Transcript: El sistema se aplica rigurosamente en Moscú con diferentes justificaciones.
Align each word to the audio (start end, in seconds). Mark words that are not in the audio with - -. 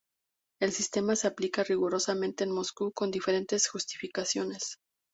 El 0.59 0.71
sistema 0.71 1.15
se 1.15 1.27
aplica 1.27 1.63
rigurosamente 1.63 2.43
en 2.43 2.49
Moscú 2.51 2.91
con 2.91 3.11
diferentes 3.11 3.67
justificaciones. 3.69 4.79